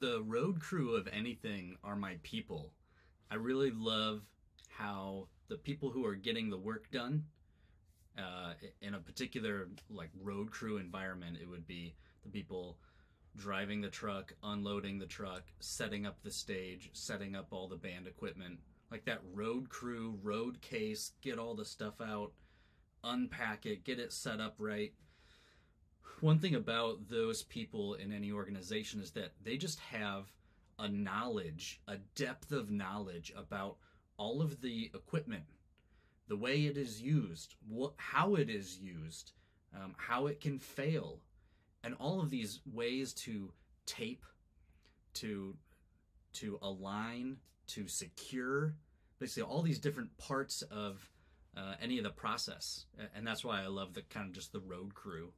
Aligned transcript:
the 0.00 0.22
road 0.22 0.60
crew 0.60 0.96
of 0.96 1.08
anything 1.12 1.76
are 1.84 1.96
my 1.96 2.16
people. 2.22 2.72
I 3.30 3.36
really 3.36 3.70
love 3.70 4.22
how 4.68 5.28
the 5.48 5.56
people 5.56 5.90
who 5.90 6.04
are 6.06 6.14
getting 6.14 6.48
the 6.48 6.58
work 6.58 6.90
done 6.90 7.24
uh, 8.18 8.54
in 8.80 8.94
a 8.94 8.98
particular 8.98 9.68
like 9.90 10.10
road 10.20 10.50
crew 10.50 10.78
environment, 10.78 11.38
it 11.40 11.48
would 11.48 11.66
be 11.66 11.94
the 12.22 12.30
people 12.30 12.78
driving 13.36 13.80
the 13.80 13.88
truck, 13.88 14.32
unloading 14.42 14.98
the 14.98 15.06
truck, 15.06 15.42
setting 15.60 16.06
up 16.06 16.16
the 16.22 16.30
stage, 16.30 16.90
setting 16.92 17.36
up 17.36 17.48
all 17.50 17.68
the 17.68 17.76
band 17.76 18.06
equipment, 18.06 18.58
like 18.90 19.04
that 19.04 19.20
road 19.32 19.68
crew, 19.68 20.18
road 20.22 20.60
case, 20.60 21.12
get 21.20 21.38
all 21.38 21.54
the 21.54 21.64
stuff 21.64 22.00
out, 22.00 22.32
unpack 23.04 23.66
it, 23.66 23.84
get 23.84 24.00
it 24.00 24.12
set 24.12 24.40
up 24.40 24.54
right. 24.58 24.92
One 26.20 26.38
thing 26.38 26.54
about 26.54 27.08
those 27.08 27.42
people 27.42 27.94
in 27.94 28.12
any 28.12 28.30
organization 28.30 29.00
is 29.00 29.12
that 29.12 29.32
they 29.42 29.56
just 29.56 29.80
have 29.80 30.30
a 30.78 30.86
knowledge, 30.86 31.80
a 31.88 31.96
depth 32.14 32.52
of 32.52 32.70
knowledge 32.70 33.32
about 33.34 33.76
all 34.18 34.42
of 34.42 34.60
the 34.60 34.90
equipment, 34.94 35.44
the 36.28 36.36
way 36.36 36.66
it 36.66 36.76
is 36.76 37.00
used, 37.00 37.54
how 37.96 38.34
it 38.34 38.50
is 38.50 38.78
used, 38.78 39.32
um, 39.74 39.94
how 39.96 40.26
it 40.26 40.40
can 40.40 40.58
fail, 40.58 41.20
and 41.82 41.94
all 41.98 42.20
of 42.20 42.28
these 42.28 42.60
ways 42.70 43.14
to 43.14 43.50
tape, 43.86 44.24
to 45.14 45.56
to 46.32 46.58
align, 46.62 47.38
to 47.66 47.88
secure, 47.88 48.74
basically 49.18 49.42
all 49.42 49.62
these 49.62 49.80
different 49.80 50.16
parts 50.18 50.62
of 50.62 51.10
uh, 51.56 51.74
any 51.82 51.96
of 51.96 52.04
the 52.04 52.10
process, 52.10 52.84
and 53.16 53.26
that's 53.26 53.44
why 53.44 53.62
I 53.62 53.66
love 53.68 53.94
the 53.94 54.02
kind 54.02 54.28
of 54.28 54.34
just 54.34 54.52
the 54.52 54.60
road 54.60 54.94
crew 54.94 55.32